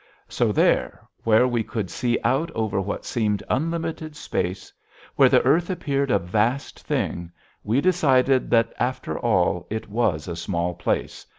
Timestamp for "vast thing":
6.17-7.31